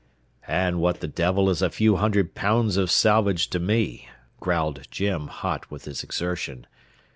"And 0.47 0.79
what 0.81 0.99
the 0.99 1.07
devil 1.07 1.47
is 1.47 1.61
a 1.61 1.69
few 1.69 1.97
hundred 1.97 2.33
pounds 2.33 2.75
of 2.75 2.89
salvage 2.89 3.51
to 3.51 3.59
me?" 3.59 4.09
growled 4.39 4.87
Jim, 4.89 5.27
hot 5.27 5.69
with 5.69 5.85
his 5.85 6.03
exertion. 6.03 6.65